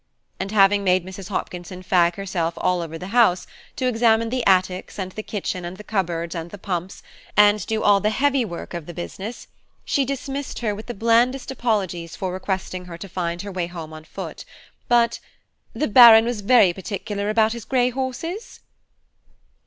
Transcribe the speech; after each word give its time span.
And 0.39 0.51
having 0.51 0.83
made 0.83 1.05
Mrs. 1.05 1.29
Hopkinson 1.29 1.83
fag 1.83 2.15
herself 2.15 2.55
all 2.57 2.81
over 2.81 2.97
the 2.97 3.09
house, 3.13 3.45
to 3.75 3.85
examine 3.85 4.29
the 4.29 4.43
attics, 4.47 4.97
and 4.97 5.11
the 5.11 5.21
kitchen, 5.21 5.63
and 5.63 5.77
the 5.77 5.83
cupboards, 5.83 6.33
and 6.33 6.49
the 6.49 6.57
pumps, 6.57 7.03
and 7.37 7.63
do 7.67 7.83
all 7.83 7.99
the 7.99 8.09
heavy 8.09 8.43
work 8.43 8.73
of 8.73 8.87
the 8.87 8.95
business, 8.95 9.45
she 9.85 10.03
dismissed 10.03 10.57
her 10.57 10.73
with 10.73 10.87
the 10.87 10.95
blandest 10.95 11.51
apologies 11.51 12.15
for 12.15 12.33
requesting 12.33 12.85
her 12.85 12.97
to 12.97 13.07
find 13.07 13.43
her 13.43 13.51
way 13.51 13.67
home 13.67 13.93
on 13.93 14.03
foot, 14.03 14.43
but 14.87 15.19
"the 15.73 15.87
Baron 15.87 16.25
was 16.25 16.41
very 16.41 16.73
particular 16.73 17.29
about 17.29 17.53
his 17.53 17.63
grey 17.63 17.91
horses." 17.91 18.61